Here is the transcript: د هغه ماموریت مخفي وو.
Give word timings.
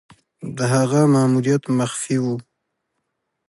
د 0.57 0.59
هغه 0.73 1.01
ماموریت 1.13 1.63
مخفي 1.77 2.17
وو. 2.23 2.35